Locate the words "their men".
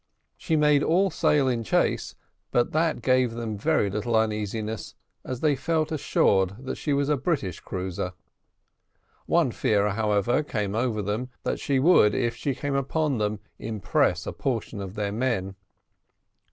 14.95-15.55